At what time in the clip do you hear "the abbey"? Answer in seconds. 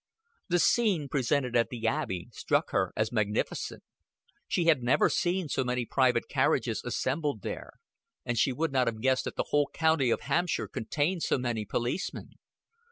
1.69-2.27